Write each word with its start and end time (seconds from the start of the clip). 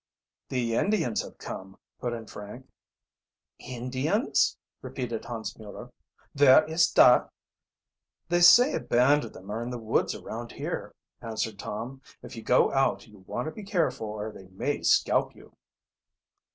"The 0.49 0.73
Indians 0.73 1.21
have 1.21 1.37
come," 1.37 1.77
put 1.99 2.11
in 2.11 2.25
Frank. 2.25 2.65
"Indians?" 3.59 4.57
repeated 4.81 5.25
Hans 5.25 5.59
Mueller. 5.59 5.91
"Vere 6.33 6.63
is 6.65 6.89
da?" 6.89 7.27
"They 8.27 8.39
say 8.41 8.73
a 8.73 8.79
band 8.79 9.25
of 9.25 9.33
them 9.33 9.51
are 9.51 9.61
in 9.61 9.69
the 9.69 9.77
woods 9.77 10.15
around 10.15 10.53
here," 10.53 10.95
answered 11.21 11.59
Tom. 11.59 12.01
"If 12.23 12.35
you 12.35 12.41
go 12.41 12.73
out 12.73 13.05
you 13.07 13.19
want 13.27 13.45
to 13.45 13.51
be 13.51 13.63
careful 13.63 14.07
or 14.07 14.31
they 14.31 14.47
may 14.47 14.81
scalp 14.81 15.35
you." 15.35 15.55